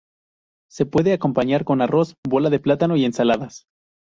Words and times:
Se 0.67 0.87
puede 0.87 1.13
acompañar 1.13 1.63
con 1.63 1.79
arroz, 1.79 2.15
bola 2.27 2.49
de 2.49 2.59
plátano 2.59 2.97
y 2.97 3.05
ensaladas. 3.05 3.67